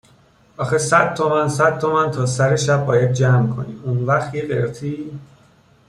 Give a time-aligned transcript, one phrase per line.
[0.57, 5.19] آخه صد تومن، صد تومن تا سر شب باید جمع کنی، اونوقت یه قرتی